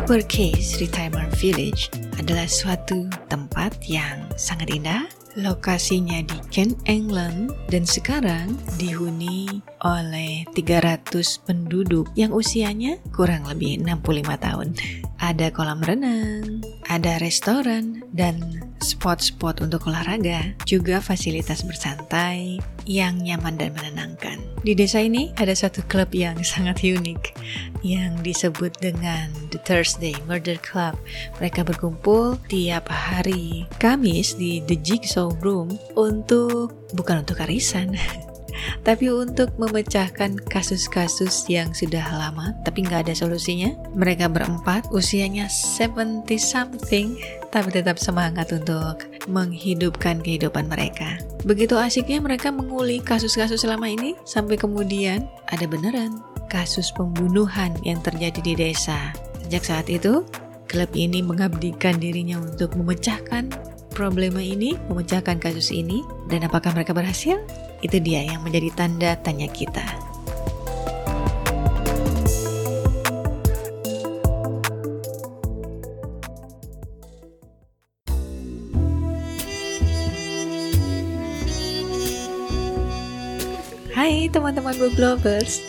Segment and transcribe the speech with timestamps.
[0.00, 5.04] Cooper Case Retirement Village adalah suatu tempat yang sangat indah.
[5.36, 14.36] Lokasinya di Kent, England dan sekarang dihuni oleh 300 penduduk yang usianya kurang lebih 65
[14.40, 14.68] tahun.
[15.20, 18.40] Ada kolam renang, ada restoran, dan
[18.80, 22.56] spot-spot untuk olahraga, juga fasilitas bersantai
[22.88, 24.40] yang nyaman dan menenangkan.
[24.64, 27.36] Di desa ini ada satu klub yang sangat unik
[27.84, 30.96] yang disebut dengan The Thursday Murder Club.
[31.40, 37.96] Mereka berkumpul tiap hari Kamis di The Jigsaw Room untuk bukan untuk arisan,
[38.82, 43.74] tapi untuk memecahkan kasus-kasus yang sudah lama tapi nggak ada solusinya.
[43.96, 47.18] Mereka berempat usianya 70 something
[47.50, 51.18] tapi tetap semangat untuk menghidupkan kehidupan mereka.
[51.44, 58.40] Begitu asiknya mereka menguli kasus-kasus selama ini sampai kemudian ada beneran kasus pembunuhan yang terjadi
[58.42, 59.14] di desa.
[59.46, 60.26] Sejak saat itu,
[60.66, 63.69] klub ini mengabdikan dirinya untuk memecahkan
[64.00, 66.00] problema ini, memecahkan kasus ini,
[66.32, 67.36] dan apakah mereka berhasil?
[67.84, 69.84] Itu dia yang menjadi tanda tanya kita.
[83.92, 85.60] Hai teman-teman book lovers,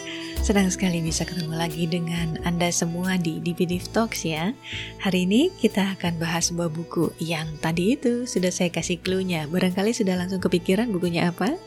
[0.42, 4.58] Senang sekali bisa ketemu lagi dengan Anda semua di DVD Talks ya.
[4.98, 9.46] Hari ini kita akan bahas sebuah buku yang tadi itu sudah saya kasih clue-nya.
[9.46, 11.62] Barangkali sudah langsung kepikiran bukunya apa?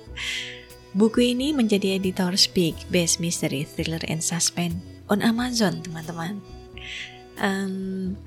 [0.90, 6.42] Buku ini menjadi editor Speak Best Mystery Thriller and Suspense on Amazon, teman-teman.
[7.38, 8.18] Um,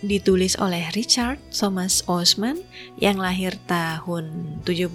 [0.00, 2.64] ditulis oleh Richard Thomas Osman
[2.96, 4.88] yang lahir tahun 70.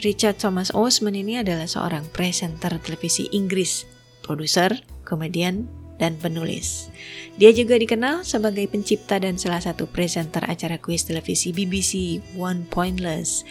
[0.00, 3.97] Richard Thomas Osman ini adalah seorang presenter televisi Inggris
[4.28, 5.64] produser, komedian,
[5.96, 6.92] dan penulis.
[7.40, 13.42] Dia juga dikenal sebagai pencipta dan salah satu presenter acara kuis televisi BBC One Pointless.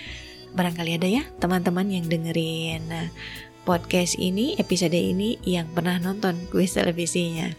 [0.56, 3.10] Barangkali ada ya teman-teman yang dengerin eh,
[3.68, 7.52] podcast ini, episode ini yang pernah nonton kuis televisinya.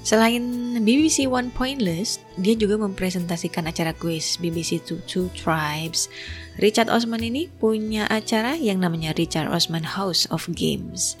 [0.00, 0.40] Selain
[0.80, 6.08] BBC One Pointless, dia juga mempresentasikan acara kuis BBC Two, Two Tribes.
[6.56, 11.20] Richard Osman ini punya acara yang namanya Richard Osman House of Games.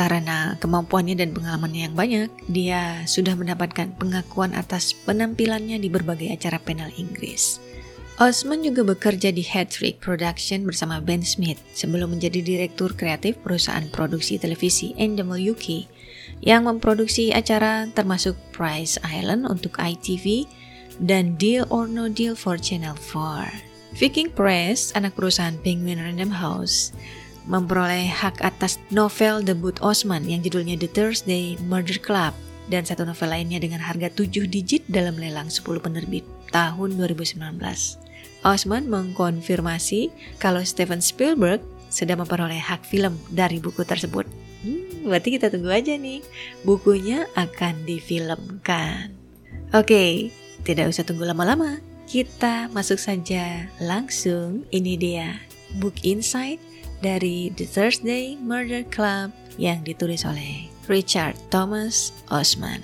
[0.00, 6.56] Karena kemampuannya dan pengalamannya yang banyak, dia sudah mendapatkan pengakuan atas penampilannya di berbagai acara
[6.56, 7.60] panel Inggris.
[8.16, 14.40] Osman juga bekerja di Hattrick Production bersama Ben Smith sebelum menjadi direktur kreatif perusahaan produksi
[14.40, 15.84] televisi UK
[16.40, 20.48] yang memproduksi acara termasuk Price Island untuk ITV
[20.96, 24.00] dan Deal or No Deal for Channel 4.
[24.00, 26.96] Viking Press, anak perusahaan Penguin Random House,
[27.50, 32.30] memperoleh hak atas novel debut Osman yang judulnya The Thursday Murder Club
[32.70, 36.22] dan satu novel lainnya dengan harga 7 digit dalam lelang 10 penerbit
[36.54, 37.58] tahun 2019.
[38.46, 44.24] Osman mengkonfirmasi kalau Steven Spielberg sudah memperoleh hak film dari buku tersebut.
[44.62, 46.22] Hmm, berarti kita tunggu aja nih,
[46.62, 49.10] bukunya akan difilmkan.
[49.74, 50.30] Oke,
[50.62, 51.82] tidak usah tunggu lama-lama.
[52.06, 54.66] Kita masuk saja langsung.
[54.70, 55.28] Ini dia
[55.78, 56.69] Book Insight
[57.00, 62.80] dari The Thursday Murder Club yang ditulis oleh Richard Thomas Osman.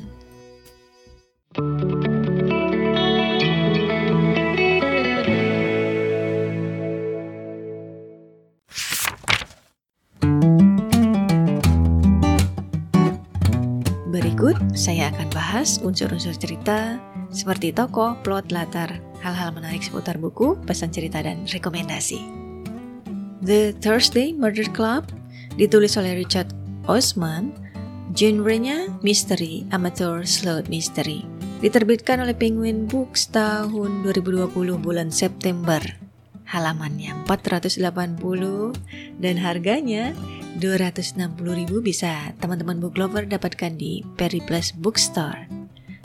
[14.12, 17.00] Berikut saya akan bahas unsur-unsur cerita
[17.32, 22.35] seperti tokoh, plot, latar, hal-hal menarik seputar buku, pesan cerita, dan rekomendasi.
[23.46, 25.06] The Thursday Murder Club
[25.54, 26.50] ditulis oleh Richard
[26.90, 27.54] Osman,
[28.10, 31.22] genrenya misteri, amateur sleuth mystery.
[31.62, 34.50] Diterbitkan oleh Penguin Books tahun 2020
[34.82, 35.78] bulan September.
[36.50, 37.78] Halamannya 480
[39.22, 40.10] dan harganya
[40.58, 41.38] 260.000
[41.86, 45.46] bisa teman-teman book lover dapatkan di Periplus Bookstore.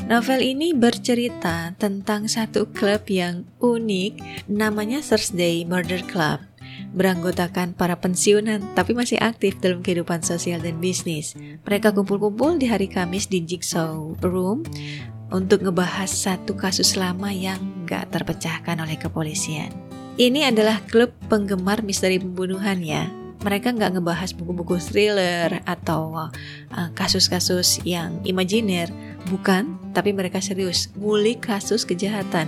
[0.05, 6.50] Novel ini bercerita tentang satu klub yang unik namanya Thursday Murder Club
[6.91, 11.35] beranggotakan para pensiunan tapi masih aktif dalam kehidupan sosial dan bisnis.
[11.63, 14.67] Mereka kumpul-kumpul di hari Kamis di Jigsaw Room
[15.31, 19.71] untuk ngebahas satu kasus lama yang gak terpecahkan oleh kepolisian.
[20.19, 23.07] Ini adalah klub penggemar misteri pembunuhan ya.
[23.41, 26.29] Mereka nggak ngebahas buku-buku thriller atau uh,
[26.93, 28.85] kasus-kasus uh, yang imajiner,
[29.33, 32.45] bukan, tapi mereka serius ngulik kasus kejahatan.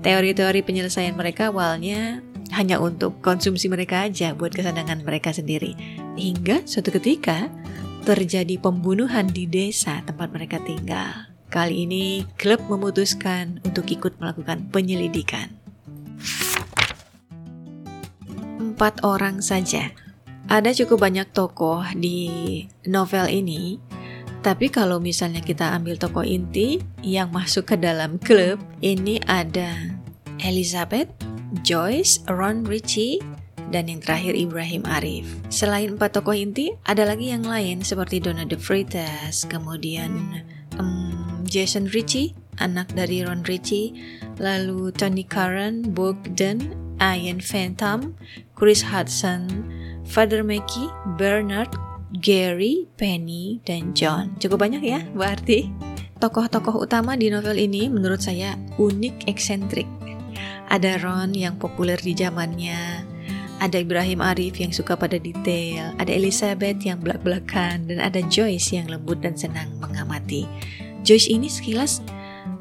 [0.00, 2.24] Teori-teori penyelesaian mereka awalnya
[2.54, 5.74] hanya untuk konsumsi mereka aja buat kesenangan mereka sendiri.
[6.14, 7.50] Hingga suatu ketika
[8.06, 11.34] terjadi pembunuhan di desa tempat mereka tinggal.
[11.50, 15.50] Kali ini klub memutuskan untuk ikut melakukan penyelidikan.
[18.58, 19.90] Empat orang saja.
[20.44, 22.28] Ada cukup banyak tokoh di
[22.84, 23.80] novel ini,
[24.44, 29.72] tapi kalau misalnya kita ambil tokoh inti yang masuk ke dalam klub, ini ada
[30.44, 31.08] Elizabeth,
[31.62, 33.22] Joyce, Ron Ritchie,
[33.70, 35.26] dan yang terakhir Ibrahim Arif.
[35.48, 40.42] Selain empat tokoh inti, ada lagi yang lain seperti Donna De Freitas, kemudian
[40.78, 43.94] um, Jason Ritchie, anak dari Ron Ritchie,
[44.38, 48.14] lalu Tony Curran, Bogdan, Ian Phantom,
[48.54, 49.50] Chris Hudson,
[50.06, 51.72] Father Mackie, Bernard,
[52.22, 54.38] Gary, Penny, dan John.
[54.38, 55.66] Cukup banyak ya, berarti.
[56.22, 59.88] Tokoh-tokoh utama di novel ini menurut saya unik eksentrik.
[60.68, 63.04] Ada Ron yang populer di zamannya,
[63.62, 68.90] ada Ibrahim Arif yang suka pada detail, ada Elizabeth yang belak-belakan, dan ada Joyce yang
[68.90, 70.44] lembut dan senang mengamati.
[71.04, 72.02] Joyce ini sekilas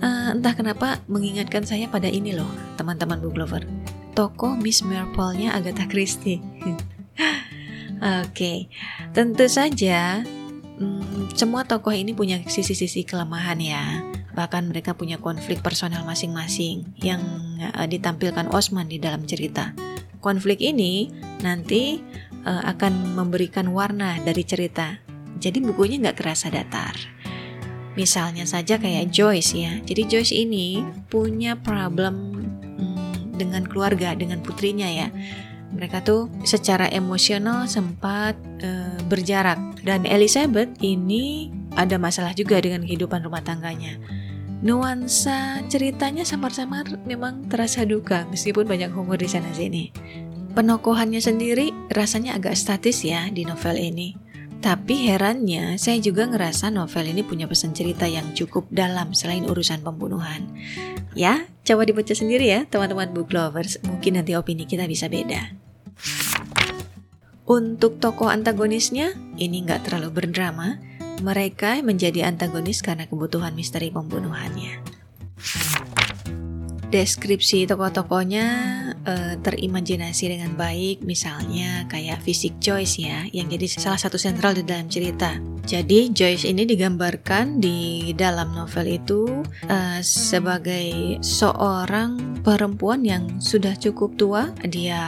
[0.03, 3.63] uh, entah kenapa mengingatkan saya pada ini loh, teman-teman book lover.
[4.13, 6.43] Tokoh Miss Marple-nya Agatha Christie.
[8.23, 8.67] Oke,
[9.15, 10.21] tentu saja
[10.77, 13.83] hmm, semua tokoh ini punya sisi-sisi kelemahan ya.
[14.33, 17.21] Bahkan mereka punya konflik personal masing-masing yang
[17.61, 19.73] uh, ditampilkan Osman di dalam cerita.
[20.19, 21.11] Konflik ini
[21.45, 22.01] nanti
[22.45, 24.97] uh, akan memberikan warna dari cerita.
[25.37, 26.95] Jadi bukunya nggak kerasa datar.
[27.93, 29.77] Misalnya saja kayak Joyce ya.
[29.85, 30.81] Jadi Joyce ini
[31.13, 32.41] punya problem
[32.79, 35.13] hmm, dengan keluarga, dengan putrinya ya
[35.73, 43.25] mereka tuh secara emosional sempat uh, berjarak dan Elizabeth ini ada masalah juga dengan kehidupan
[43.25, 43.97] rumah tangganya.
[44.63, 49.91] Nuansa ceritanya samar-samar memang terasa duka meskipun banyak humor di sana sini.
[50.55, 54.15] Penokohannya sendiri rasanya agak statis ya di novel ini.
[54.63, 59.83] Tapi herannya, saya juga ngerasa novel ini punya pesan cerita yang cukup dalam selain urusan
[59.83, 60.47] pembunuhan.
[61.11, 65.51] Ya, coba dibaca sendiri ya teman-teman book lovers, mungkin nanti opini kita bisa beda.
[67.43, 70.79] Untuk tokoh antagonisnya, ini nggak terlalu berdrama.
[71.23, 74.83] Mereka menjadi antagonis karena kebutuhan misteri pembunuhannya.
[76.91, 78.45] Deskripsi tokoh-tokohnya
[79.01, 84.61] uh, terimajinasi dengan baik, misalnya kayak fisik Joyce ya, yang jadi salah satu sentral di
[84.61, 85.41] dalam cerita.
[85.65, 89.25] Jadi Joyce ini digambarkan di dalam novel itu
[89.71, 94.51] uh, sebagai seorang perempuan yang sudah cukup tua.
[94.61, 95.01] Dia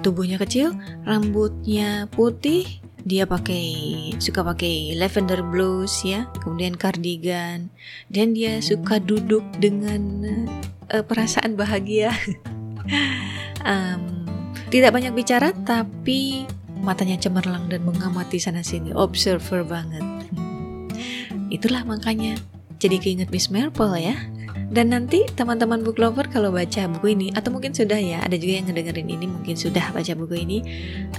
[0.00, 0.72] tubuhnya kecil,
[1.04, 3.70] rambutnya putih, dia pakai
[4.18, 7.70] suka pakai lavender blues ya, kemudian cardigan,
[8.10, 10.26] dan dia suka duduk dengan
[10.90, 12.10] uh, perasaan bahagia.
[13.62, 14.26] um,
[14.74, 16.50] tidak banyak bicara tapi
[16.82, 20.02] matanya cemerlang dan mengamati sana sini, observer banget.
[21.54, 22.34] Itulah makanya
[22.82, 24.18] jadi keinget Miss Marple ya.
[24.66, 28.58] Dan nanti teman-teman book lover kalau baca buku ini atau mungkin sudah ya, ada juga
[28.58, 30.58] yang ngedengerin ini mungkin sudah baca buku ini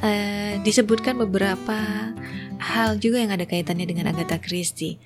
[0.03, 2.11] uh, disebutkan beberapa
[2.59, 4.99] hal juga yang ada kaitannya dengan Agatha Christie.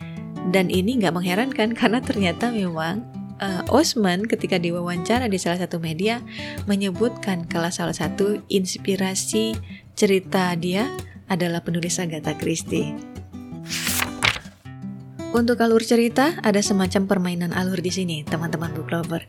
[0.50, 3.06] Dan ini nggak mengherankan karena ternyata memang
[3.38, 6.22] uh, Osman ketika diwawancara di salah satu media
[6.66, 9.54] menyebutkan kalau salah satu inspirasi
[9.94, 10.90] cerita dia
[11.30, 13.11] adalah penulis Agatha Christie.
[15.32, 19.24] Untuk alur cerita ada semacam permainan alur di sini, teman-teman book lover.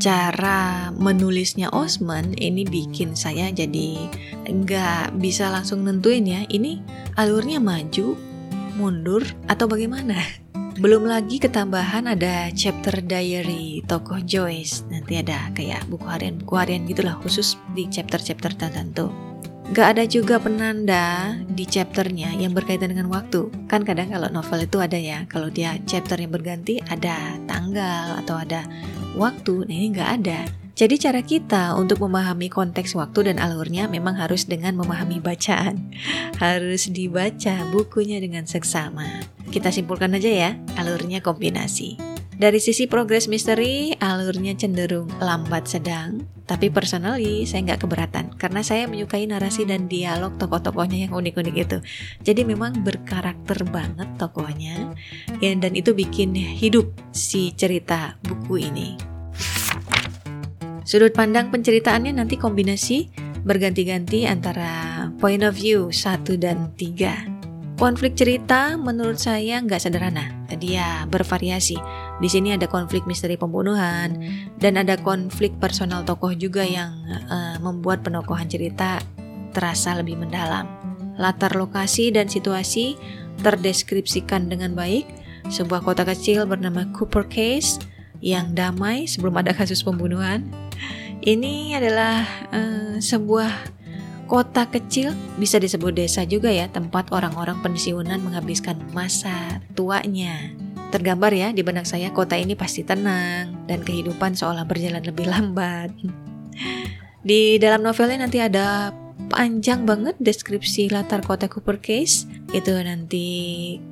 [0.00, 4.08] Cara menulisnya Osman ini bikin saya jadi
[4.48, 6.80] nggak bisa langsung nentuin ya, ini
[7.20, 8.16] alurnya maju,
[8.80, 9.20] mundur,
[9.52, 10.16] atau bagaimana.
[10.80, 14.88] Belum lagi ketambahan ada chapter diary tokoh Joyce.
[14.88, 19.27] Nanti ada kayak buku harian-buku harian gitulah khusus di chapter-chapter tertentu.
[19.68, 23.52] Gak ada juga penanda di chapternya yang berkaitan dengan waktu.
[23.68, 28.40] Kan kadang kalau novel itu ada ya, kalau dia chapter yang berganti ada tanggal atau
[28.40, 28.64] ada
[29.12, 29.68] waktu.
[29.68, 30.48] Nah ini gak ada.
[30.72, 35.92] Jadi cara kita untuk memahami konteks waktu dan alurnya memang harus dengan memahami bacaan.
[36.42, 39.04] Harus dibaca bukunya dengan seksama.
[39.50, 42.07] Kita simpulkan aja ya, alurnya kombinasi.
[42.38, 46.22] Dari sisi progres misteri, alurnya cenderung lambat sedang.
[46.46, 48.30] Tapi personally, saya nggak keberatan.
[48.38, 51.78] Karena saya menyukai narasi dan dialog tokoh-tokohnya yang unik-unik itu.
[52.22, 54.94] Jadi memang berkarakter banget tokohnya.
[55.42, 58.94] Ya, dan itu bikin hidup si cerita buku ini.
[60.86, 63.10] Sudut pandang penceritaannya nanti kombinasi
[63.42, 67.37] berganti-ganti antara point of view 1 dan 3.
[67.78, 71.78] Konflik cerita menurut saya nggak sederhana, dia bervariasi.
[72.18, 74.18] Di sini ada konflik misteri pembunuhan
[74.58, 76.90] dan ada konflik personal tokoh juga yang
[77.30, 78.98] uh, membuat penokohan cerita
[79.54, 80.66] terasa lebih mendalam.
[81.22, 82.98] Latar lokasi dan situasi
[83.46, 85.06] terdeskripsikan dengan baik
[85.46, 87.78] sebuah kota kecil bernama Cooper Case
[88.18, 90.50] yang damai sebelum ada kasus pembunuhan.
[91.22, 93.77] Ini adalah uh, sebuah
[94.28, 100.52] kota kecil, bisa disebut desa juga ya, tempat orang-orang pensiunan menghabiskan masa tuanya.
[100.92, 105.90] Tergambar ya di benak saya kota ini pasti tenang dan kehidupan seolah berjalan lebih lambat.
[107.24, 108.92] Di dalam novelnya nanti ada
[109.28, 112.28] panjang banget deskripsi latar kota Cooper Case.
[112.52, 113.26] Itu nanti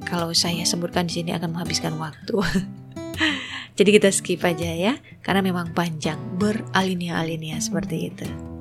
[0.08, 2.36] kalau saya sebutkan di sini akan menghabiskan waktu.
[3.76, 8.55] Jadi kita skip aja ya, karena memang panjang, beralinea-alinea seperti itu.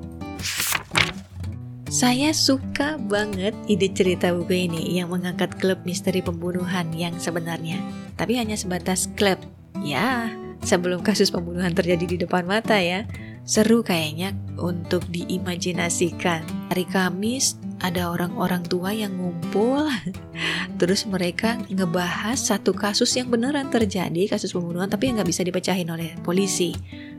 [1.86, 7.78] Saya suka banget ide cerita buku ini yang mengangkat klub misteri pembunuhan yang sebenarnya,
[8.18, 9.38] tapi hanya sebatas klub.
[9.86, 10.34] Ya,
[10.66, 13.06] sebelum kasus pembunuhan terjadi di depan mata ya.
[13.46, 16.42] Seru kayaknya untuk diimajinasikan.
[16.74, 19.86] Hari Kamis ada orang-orang tua yang ngumpul,
[20.82, 26.18] terus mereka ngebahas satu kasus yang beneran terjadi, kasus pembunuhan tapi nggak bisa dipecahin oleh
[26.26, 26.74] polisi.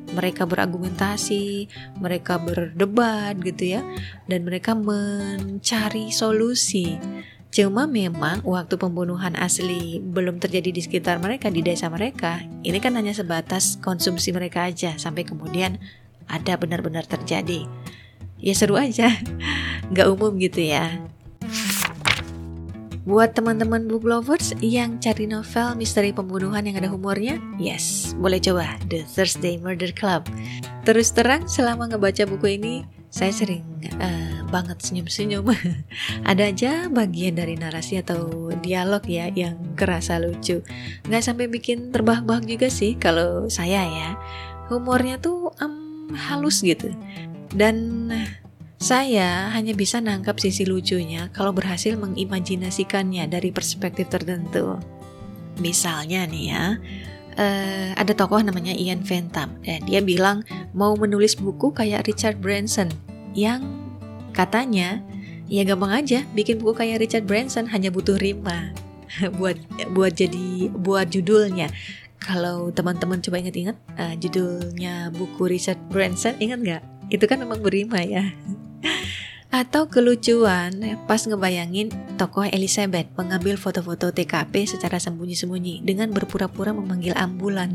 [0.07, 1.67] Mereka berargumentasi,
[1.99, 3.81] mereka berdebat gitu ya,
[4.25, 6.95] dan mereka mencari solusi.
[7.47, 12.93] Cuma memang waktu pembunuhan asli belum terjadi di sekitar mereka, di desa mereka, ini kan
[12.99, 15.79] hanya sebatas konsumsi mereka aja, sampai kemudian
[16.27, 17.63] ada benar-benar terjadi.
[18.37, 19.09] Ya seru aja,
[19.91, 21.01] nggak umum gitu ya.
[23.07, 28.75] Buat teman-teman book lovers yang cari novel misteri pembunuhan yang ada humornya, yes, boleh coba
[28.91, 30.27] The Thursday Murder Club.
[30.83, 33.63] Terus terang, selama ngebaca buku ini, saya sering
[34.03, 35.47] uh, banget senyum-senyum.
[36.35, 40.59] ada aja bagian dari narasi atau dialog ya yang kerasa lucu.
[41.07, 44.19] Nggak sampai bikin terbahak-bahak juga sih kalau saya ya.
[44.67, 46.91] Humornya tuh um, halus gitu.
[47.55, 48.11] Dan
[48.77, 54.77] saya hanya bisa nangkap sisi lucunya kalau berhasil mengimajinasikannya dari perspektif tertentu.
[55.57, 56.63] Misalnya nih ya,
[57.37, 60.45] uh, ada tokoh namanya Ian Ventam dan dia bilang
[60.77, 62.93] mau menulis buku kayak Richard Branson
[63.33, 63.65] yang
[64.33, 65.01] katanya
[65.49, 68.75] ya gampang aja bikin buku kayak Richard Branson hanya butuh rima
[69.41, 69.57] buat
[69.95, 71.73] buat jadi buat judulnya
[72.17, 76.83] kalau teman-teman coba ingat-ingat uh, judulnya buku Richard Branson ingat nggak?
[77.07, 78.35] Itu kan memang berima ya.
[79.47, 80.75] Atau kelucuan
[81.07, 87.71] pas ngebayangin tokoh Elizabeth mengambil foto-foto TKP secara sembunyi-sembunyi dengan berpura-pura memanggil ambulan.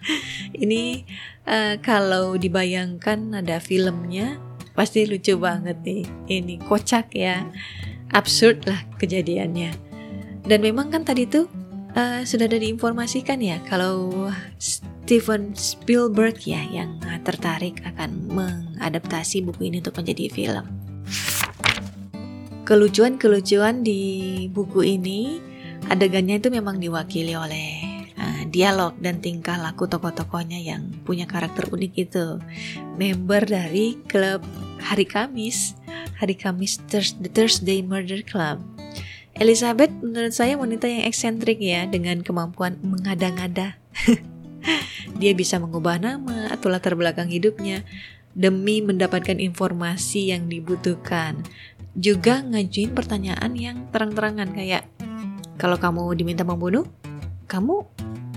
[0.62, 1.02] Ini
[1.48, 4.36] uh, kalau dibayangkan ada filmnya
[4.76, 6.04] pasti lucu banget nih.
[6.28, 7.48] Ini kocak ya,
[8.12, 9.72] absurd lah kejadiannya.
[10.46, 11.50] Dan memang kan tadi tuh
[11.96, 14.28] uh, sudah ada diinformasikan ya kalau
[14.60, 20.66] Steven Spielberg ya yang tertarik akan mengadaptasi buku ini untuk menjadi film.
[22.66, 24.02] Kelucuan-kelucuan di
[24.50, 25.38] buku ini
[25.86, 31.92] adegannya itu memang diwakili oleh uh, dialog dan tingkah laku tokoh-tokohnya yang punya karakter unik
[32.10, 32.42] itu.
[32.98, 34.42] Member dari klub
[34.82, 35.78] Hari Kamis,
[36.18, 38.58] Hari Kamis The Thursday Murder Club
[39.36, 43.76] Elizabeth menurut saya wanita yang eksentrik ya dengan kemampuan mengada-ngada.
[45.20, 47.84] Dia bisa mengubah nama atau latar belakang hidupnya
[48.32, 51.44] demi mendapatkan informasi yang dibutuhkan.
[51.92, 54.88] Juga ngajuin pertanyaan yang terang-terangan kayak
[55.60, 56.88] kalau kamu diminta membunuh,
[57.44, 57.84] kamu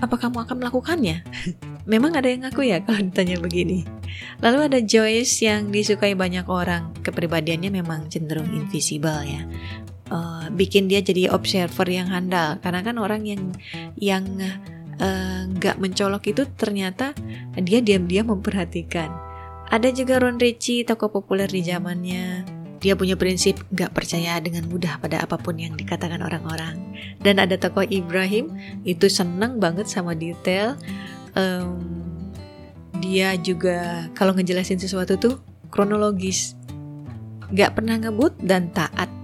[0.04, 1.24] apa kamu akan melakukannya?
[1.92, 3.88] Memang ada yang ngaku ya kalau ditanya begini.
[4.44, 6.92] Lalu ada Joyce yang disukai banyak orang.
[7.00, 9.48] Kepribadiannya memang cenderung invisible ya
[10.10, 12.58] uh, bikin dia jadi observer yang handal.
[12.60, 13.42] Karena kan orang yang
[13.96, 14.26] yang
[15.00, 17.16] eh, nggak uh, mencolok itu ternyata
[17.56, 19.08] dia diam-diam memperhatikan.
[19.70, 22.42] Ada juga Ron Ritchie tokoh populer di zamannya.
[22.80, 26.80] Dia punya prinsip nggak percaya dengan mudah pada apa pun yang dikatakan orang-orang.
[27.22, 28.50] Dan ada tokoh Ibrahim
[28.82, 30.74] itu seneng banget sama detail.
[31.38, 31.78] Um,
[32.98, 35.38] dia juga kalau ngejelasin sesuatu tuh
[35.70, 36.58] kronologis.
[37.54, 39.19] Nggak pernah ngebut dan taat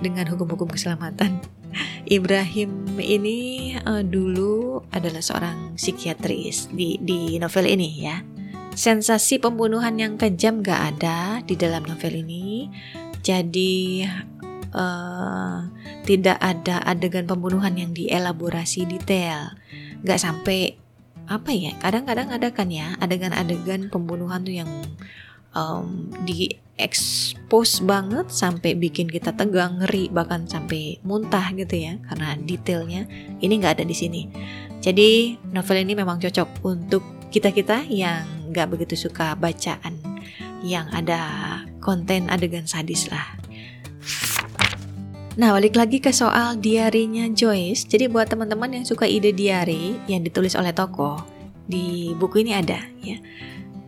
[0.00, 1.42] dengan hukum-hukum keselamatan.
[2.08, 8.24] Ibrahim ini uh, dulu adalah seorang psikiatris di di novel ini ya.
[8.78, 12.70] Sensasi pembunuhan yang kejam gak ada di dalam novel ini.
[13.26, 14.06] Jadi
[14.70, 15.58] uh,
[16.06, 19.58] tidak ada adegan pembunuhan yang dielaborasi detail.
[20.06, 20.78] Gak sampai
[21.26, 21.74] apa ya?
[21.82, 24.70] Kadang-kadang ada kan ya adegan-adegan pembunuhan tuh yang
[25.58, 32.38] um, di expose banget sampai bikin kita tegang, ngeri, bahkan sampai muntah gitu ya karena
[32.38, 33.02] detailnya
[33.42, 34.22] ini nggak ada di sini.
[34.78, 37.02] Jadi novel ini memang cocok untuk
[37.34, 39.98] kita-kita yang nggak begitu suka bacaan
[40.62, 41.20] yang ada
[41.82, 43.26] konten adegan sadis lah.
[45.38, 47.86] Nah, balik lagi ke soal diarinya Joyce.
[47.86, 51.22] Jadi buat teman-teman yang suka ide diary yang ditulis oleh tokoh,
[51.62, 53.22] di buku ini ada ya.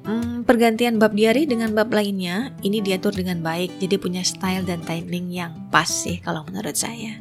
[0.00, 4.80] Hmm, pergantian bab diary dengan bab lainnya ini diatur dengan baik, jadi punya style dan
[4.84, 7.20] timing yang pas sih kalau menurut saya.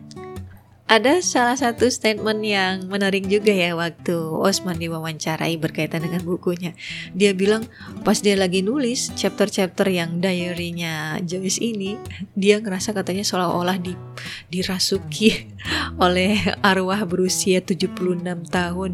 [0.90, 6.74] Ada salah satu statement yang menarik juga ya waktu Osman diwawancarai berkaitan dengan bukunya.
[7.14, 7.70] Dia bilang
[8.02, 11.94] pas dia lagi nulis chapter-chapter yang diary-nya Joyce ini,
[12.34, 13.94] dia ngerasa katanya seolah-olah di,
[14.50, 15.54] dirasuki
[16.10, 18.92] oleh arwah berusia 76 tahun,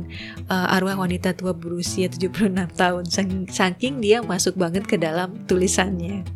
[0.52, 3.08] uh, arwah wanita tua berusia 76 tahun.
[3.48, 6.28] Saking dia masuk banget ke dalam tulisannya.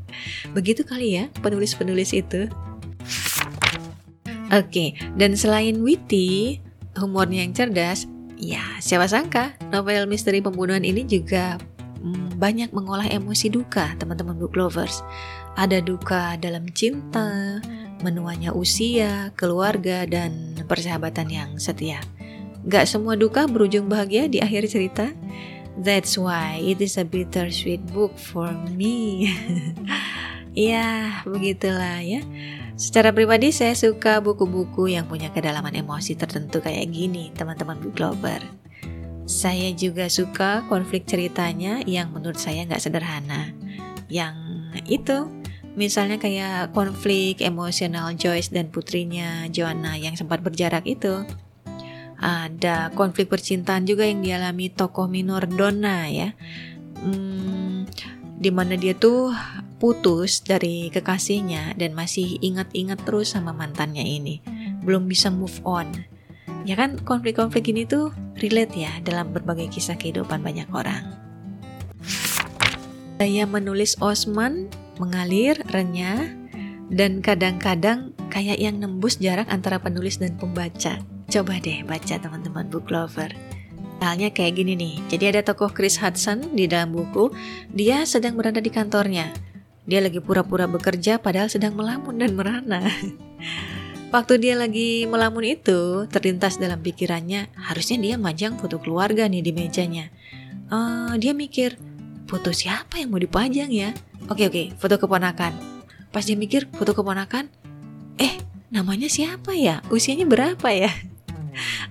[0.56, 2.48] Begitu kali ya penulis-penulis itu.
[4.50, 6.58] Oke, dan selain witty,
[6.98, 11.62] humornya yang cerdas, ya siapa sangka novel misteri pembunuhan ini juga
[12.02, 15.06] mm, banyak mengolah emosi duka teman-teman book lovers.
[15.54, 17.60] Ada duka dalam cinta,
[18.02, 22.00] menuanya usia, keluarga, dan persahabatan yang setia.
[22.66, 25.12] Gak semua duka berujung bahagia di akhir cerita.
[25.80, 29.32] That's why it is a bittersweet book for me.
[30.56, 32.20] ya, begitulah ya.
[32.80, 38.40] Secara pribadi saya suka buku-buku yang punya kedalaman emosi tertentu kayak gini, teman-teman book lover.
[39.28, 43.52] Saya juga suka konflik ceritanya yang menurut saya nggak sederhana.
[44.08, 44.36] Yang
[44.88, 45.28] itu,
[45.76, 51.28] misalnya kayak konflik emosional Joyce dan putrinya Joanna yang sempat berjarak itu.
[52.16, 56.32] Ada konflik percintaan juga yang dialami tokoh minor Donna ya.
[57.04, 57.84] Hmm,
[58.40, 59.36] di mana dia tuh
[59.80, 64.44] putus dari kekasihnya dan masih ingat-ingat terus sama mantannya ini.
[64.84, 65.88] Belum bisa move on.
[66.68, 68.12] Ya kan konflik-konflik ini tuh
[68.44, 71.16] relate ya dalam berbagai kisah kehidupan banyak orang.
[73.20, 76.28] Saya menulis Osman mengalir, renyah,
[76.92, 81.00] dan kadang-kadang kayak yang nembus jarak antara penulis dan pembaca.
[81.32, 83.32] Coba deh baca teman-teman book lover.
[84.00, 87.36] Halnya kayak gini nih, jadi ada tokoh Chris Hudson di dalam buku,
[87.76, 89.28] dia sedang berada di kantornya.
[89.90, 92.86] Dia lagi pura-pura bekerja padahal sedang melamun dan merana.
[94.14, 99.50] Waktu dia lagi melamun itu, terlintas dalam pikirannya, harusnya dia majang foto keluarga nih di
[99.50, 100.14] mejanya.
[100.70, 101.78] Uh, dia mikir,
[102.30, 103.90] foto siapa yang mau dipajang ya?
[104.30, 105.58] Oke oke, foto keponakan.
[106.14, 107.50] Pas dia mikir, foto keponakan,
[108.22, 108.34] eh
[108.70, 109.82] namanya siapa ya?
[109.90, 110.90] Usianya berapa ya?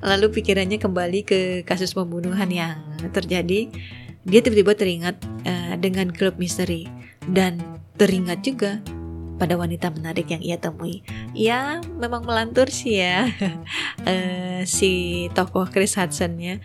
[0.03, 2.79] Lalu pikirannya kembali ke kasus pembunuhan yang
[3.11, 3.71] terjadi.
[4.27, 6.87] Dia tiba-tiba teringat uh, dengan klub misteri
[7.31, 8.81] dan teringat juga
[9.39, 11.07] pada wanita menarik yang ia temui.
[11.33, 13.31] Ya, memang melantur sih ya
[14.03, 16.59] uh, si tokoh Chris Hudson ya.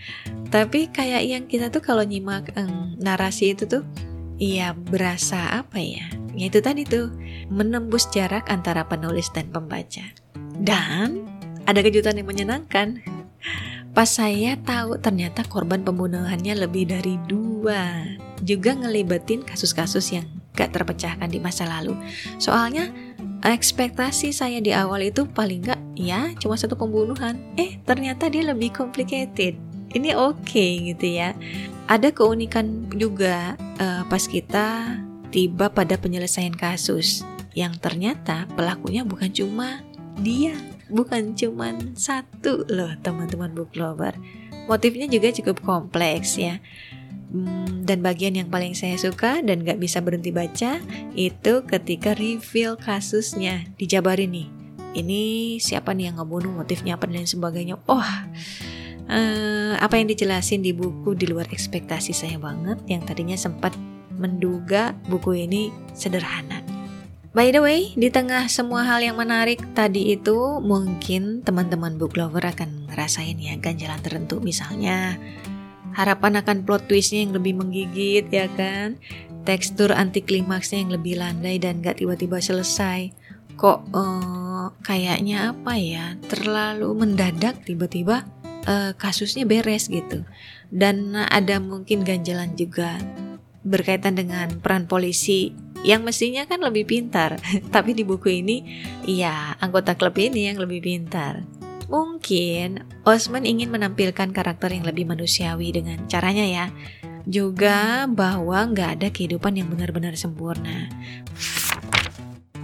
[0.50, 3.86] Tapi kayak yang kita tuh kalau nyimak um, narasi itu tuh,
[4.42, 6.10] iya berasa apa ya?
[6.34, 7.14] Ya itu tadi tuh
[7.54, 10.04] menembus jarak antara penulis dan pembaca.
[10.58, 11.30] Dan
[11.70, 13.06] ada kejutan yang menyenangkan.
[13.94, 18.02] Pas saya tahu ternyata korban pembunuhannya lebih dari dua,
[18.42, 21.98] juga ngelibetin kasus-kasus yang gak terpecahkan di masa lalu.
[22.38, 22.90] Soalnya
[23.44, 27.42] ekspektasi saya di awal itu paling gak ya cuma satu pembunuhan.
[27.60, 29.58] Eh ternyata dia lebih complicated.
[29.94, 31.38] Ini oke okay, gitu ya.
[31.86, 34.98] Ada keunikan juga uh, pas kita
[35.30, 39.82] tiba pada penyelesaian kasus yang ternyata pelakunya bukan cuma
[40.22, 40.54] dia,
[40.90, 44.14] bukan cuma satu loh teman-teman book lover.
[44.70, 46.62] Motifnya juga cukup kompleks ya.
[47.34, 50.78] Hmm, dan bagian yang paling saya suka dan gak bisa berhenti baca
[51.18, 54.48] itu ketika reveal kasusnya dijabarin nih.
[54.94, 55.22] Ini
[55.58, 57.82] siapa nih yang ngebunuh motifnya apa dan sebagainya.
[57.90, 58.06] Oh,
[59.10, 62.78] uh, apa yang dijelasin di buku di luar ekspektasi saya banget.
[62.86, 63.74] Yang tadinya sempat
[64.14, 66.62] menduga buku ini sederhana.
[67.34, 72.46] By the way, di tengah semua hal yang menarik tadi itu, mungkin teman-teman book lover
[72.46, 75.18] akan ngerasain ya ganjalan tertentu misalnya
[75.94, 78.98] harapan akan plot twistnya yang lebih menggigit ya kan?
[79.44, 83.12] Tekstur anti klimaksnya yang lebih landai dan gak tiba-tiba selesai.
[83.56, 86.18] Kok uh, kayaknya apa ya?
[86.28, 88.26] Terlalu mendadak tiba-tiba
[88.66, 90.26] uh, kasusnya beres gitu.
[90.74, 92.98] Dan ada mungkin ganjalan juga
[93.64, 95.54] berkaitan dengan peran polisi
[95.84, 97.38] yang mestinya kan lebih pintar.
[97.76, 98.64] Tapi di buku ini
[99.06, 101.63] ya anggota klub ini yang lebih pintar
[101.94, 106.66] Mungkin Osman ingin menampilkan karakter yang lebih manusiawi dengan caranya ya.
[107.30, 110.90] Juga bahwa nggak ada kehidupan yang benar-benar sempurna.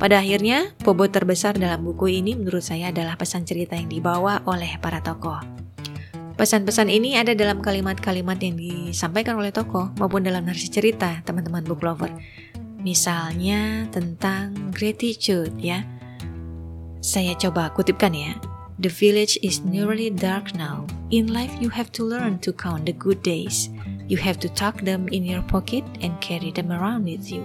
[0.01, 4.81] Pada akhirnya, bobot terbesar dalam buku ini menurut saya adalah pesan cerita yang dibawa oleh
[4.81, 5.37] para tokoh.
[6.39, 11.83] Pesan-pesan ini ada dalam kalimat-kalimat yang disampaikan oleh tokoh maupun dalam narasi cerita, teman-teman book
[11.85, 12.09] lover.
[12.79, 15.85] Misalnya tentang gratitude ya,
[16.99, 18.35] Saya coba kutipkan ya.
[18.79, 20.87] The village is nearly dark now.
[21.11, 23.67] In life, you have to learn to count the good days.
[24.07, 27.43] You have to tuck them in your pocket and carry them around with you.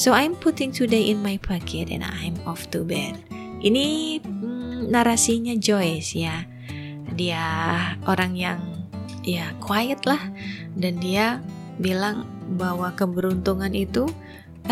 [0.00, 3.20] So I'm putting today in my pocket and I'm off to bed.
[3.60, 6.48] Ini hmm, narasinya Joyce ya.
[7.20, 7.44] Dia
[8.08, 8.88] orang yang
[9.28, 10.24] ya quiet lah
[10.72, 11.44] dan dia
[11.76, 12.24] bilang
[12.56, 14.08] bahwa keberuntungan itu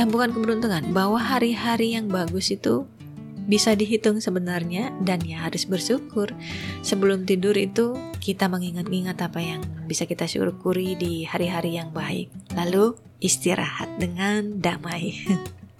[0.00, 2.88] eh bukan keberuntungan, bahwa hari-hari yang bagus itu
[3.46, 6.32] bisa dihitung sebenarnya dan ya harus bersyukur.
[6.84, 12.28] Sebelum tidur itu kita mengingat-ingat apa yang bisa kita syukuri di hari-hari yang baik.
[12.52, 15.16] Lalu istirahat dengan damai.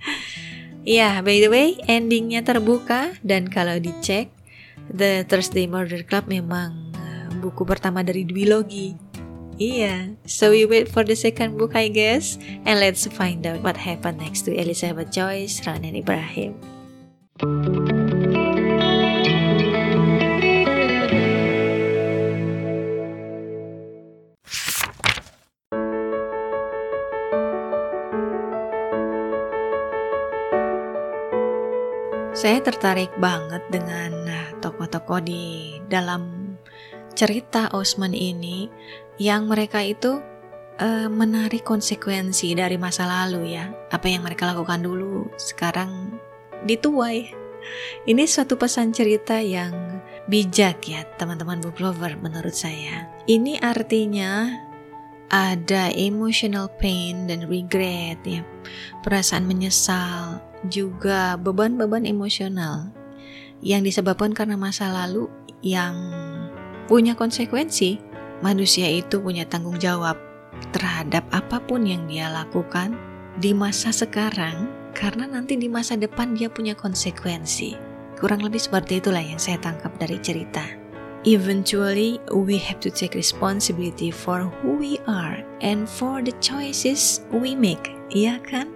[0.87, 4.33] ya, by the way, endingnya terbuka dan kalau dicek
[4.91, 9.11] The Thursday Murder Club memang eh, buku pertama dari duologi.
[9.61, 13.77] Iya, so we wait for the second book I guess and let's find out what
[13.77, 16.80] happened next to Elizabeth Joyce, Ronan Ibrahim.
[17.41, 17.49] Saya
[32.61, 36.53] tertarik banget dengan nah, tokoh-tokoh di dalam
[37.17, 38.69] cerita Osman ini
[39.17, 40.21] yang mereka itu
[40.77, 43.73] uh, menarik konsekuensi dari masa lalu ya.
[43.89, 46.21] Apa yang mereka lakukan dulu sekarang
[46.67, 47.37] dituai.
[48.09, 53.07] Ini suatu pesan cerita yang bijak ya teman-teman book lover menurut saya.
[53.29, 54.49] Ini artinya
[55.31, 58.43] ada emotional pain dan regret ya.
[59.05, 62.93] Perasaan menyesal, juga beban-beban emosional
[63.65, 65.31] yang disebabkan karena masa lalu
[65.65, 65.97] yang
[66.91, 68.03] punya konsekuensi.
[68.41, 70.17] Manusia itu punya tanggung jawab
[70.73, 72.97] terhadap apa pun yang dia lakukan
[73.37, 77.73] di masa sekarang karena nanti di masa depan dia punya konsekuensi.
[78.21, 80.61] Kurang lebih seperti itulah yang saya tangkap dari cerita.
[81.25, 87.57] Eventually, we have to take responsibility for who we are and for the choices we
[87.57, 88.69] make, iya kan?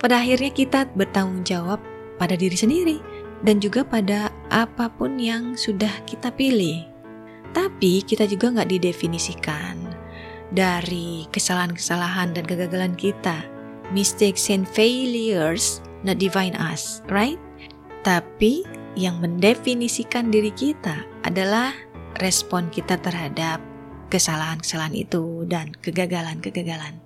[0.00, 1.80] Pada akhirnya kita bertanggung jawab
[2.16, 2.98] pada diri sendiri
[3.44, 6.88] dan juga pada apa pun yang sudah kita pilih.
[7.52, 9.76] Tapi kita juga nggak didefinisikan
[10.52, 13.51] dari kesalahan-kesalahan dan kegagalan kita
[13.92, 17.38] mistakes and failures not define us, right?
[18.02, 18.66] Tapi
[18.98, 21.72] yang mendefinisikan diri kita adalah
[22.20, 23.62] respon kita terhadap
[24.12, 27.00] kesalahan-kesalahan itu dan kegagalan-kegagalan.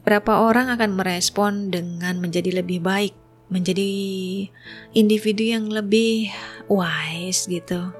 [0.00, 3.12] Berapa orang akan merespon dengan menjadi lebih baik,
[3.52, 3.90] menjadi
[4.96, 6.32] individu yang lebih
[6.72, 7.92] wise gitu.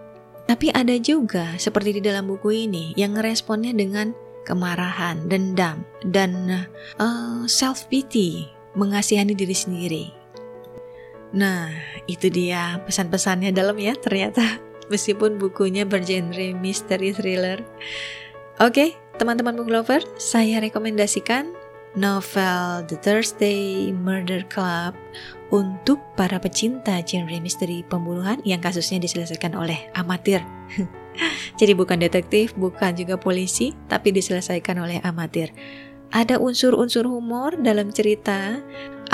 [0.49, 4.17] Tapi ada juga seperti di dalam buku ini yang ngeresponnya dengan
[4.51, 6.67] kemarahan, dendam, dan uh,
[6.99, 10.05] eh, self pity, mengasihani diri sendiri.
[11.31, 11.71] Nah,
[12.11, 14.43] itu dia pesan-pesannya dalam ya ternyata
[14.93, 17.63] meskipun bukunya bergenre mystery thriller.
[18.59, 21.55] Oke, teman-teman book lover, saya rekomendasikan
[21.95, 24.95] novel The Thursday Murder Club
[25.51, 30.43] untuk para pecinta genre misteri pembunuhan yang kasusnya diselesaikan oleh amatir.
[31.61, 35.53] Jadi bukan detektif, bukan juga polisi, tapi diselesaikan oleh amatir.
[36.11, 38.59] Ada unsur-unsur humor dalam cerita,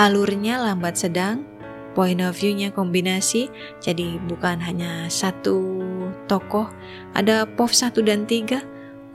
[0.00, 1.44] alurnya lambat sedang,
[1.92, 3.52] point of view-nya kombinasi,
[3.84, 5.84] jadi bukan hanya satu
[6.28, 6.68] tokoh,
[7.12, 8.64] ada POV 1 dan 3,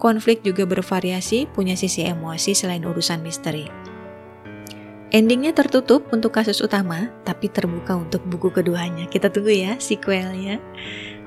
[0.01, 3.69] konflik juga bervariasi, punya sisi emosi selain urusan misteri.
[5.11, 9.11] Endingnya tertutup untuk kasus utama, tapi terbuka untuk buku keduanya.
[9.11, 10.63] Kita tunggu ya sequelnya.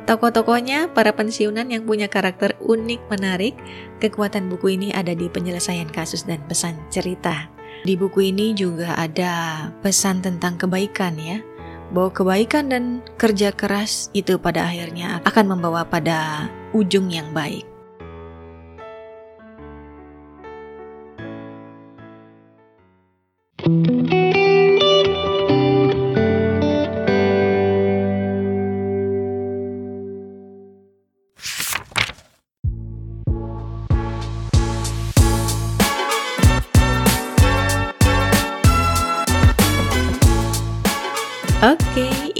[0.04, 3.56] Tokoh-tokohnya para pensiunan yang punya karakter unik menarik.
[4.04, 7.48] Kekuatan buku ini ada di penyelesaian kasus dan pesan cerita.
[7.88, 11.40] Di buku ini juga ada pesan tentang kebaikan ya.
[11.88, 17.73] Bahwa kebaikan dan kerja keras itu pada akhirnya akan membawa pada ujung yang baik.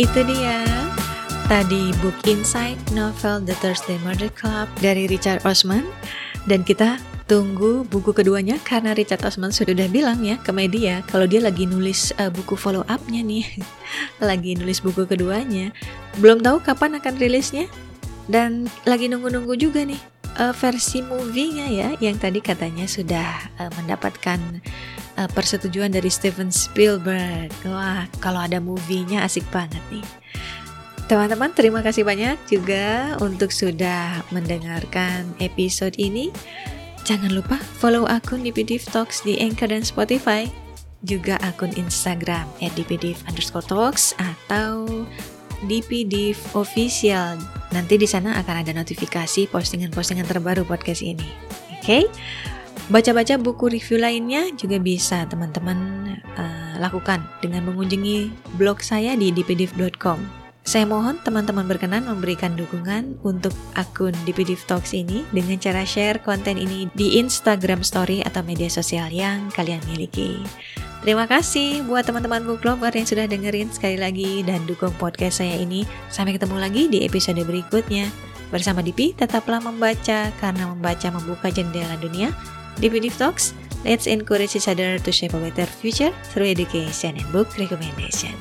[0.04, 0.60] Itu dia.
[1.48, 5.80] Tadi book Insight novel The Thursday Murder Club dari Richard Osman
[6.44, 11.40] dan kita tunggu buku keduanya karena Richard Osman sudah bilang ya ke media kalau dia
[11.40, 13.48] lagi nulis uh, buku follow up-nya nih.
[14.28, 15.72] lagi nulis buku keduanya.
[16.20, 17.64] Belum tahu kapan akan rilisnya
[18.28, 20.00] dan lagi nunggu-nunggu juga nih
[20.36, 24.60] uh, versi movie-nya ya yang tadi katanya sudah uh, mendapatkan
[25.18, 27.50] uh, persetujuan dari Steven Spielberg.
[27.66, 30.04] Wah, kalau ada movie-nya asik banget nih.
[31.04, 36.32] Teman-teman, terima kasih banyak juga untuk sudah mendengarkan episode ini.
[37.04, 40.48] Jangan lupa follow akun DPDIV Talks di Anchor dan Spotify.
[41.04, 42.72] Juga akun Instagram at
[43.28, 45.04] underscore Talks atau
[45.68, 47.36] DPDIV Official.
[47.76, 51.28] Nanti di sana akan ada notifikasi postingan-postingan terbaru podcast ini.
[51.76, 51.84] Oke?
[51.84, 52.02] Okay?
[52.92, 56.04] Baca-baca buku review lainnya juga bisa teman-teman
[56.36, 58.28] uh, lakukan dengan mengunjungi
[58.60, 60.44] blog saya di dpdiv.com.
[60.64, 66.56] Saya mohon teman-teman berkenan memberikan dukungan untuk akun DPDIV Talks ini dengan cara share konten
[66.56, 70.40] ini di Instagram Story atau media sosial yang kalian miliki.
[71.04, 75.84] Terima kasih buat teman-teman book yang sudah dengerin sekali lagi dan dukung podcast saya ini.
[76.08, 78.08] Sampai ketemu lagi di episode berikutnya.
[78.48, 82.32] Bersama Dipi, tetaplah membaca karena membaca membuka jendela dunia.
[82.76, 87.56] DPDIV Talks, let's encourage each other to shape a better future through education and book
[87.58, 88.34] recommendation.